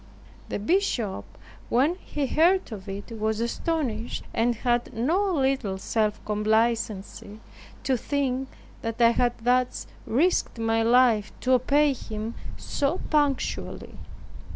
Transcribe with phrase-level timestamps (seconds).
[0.49, 1.25] The bishop,
[1.69, 7.39] when he heard of it, was astonished, and had no little self complacency
[7.83, 8.49] to think
[8.81, 13.99] that I had thus risked my life to obey him so punctually.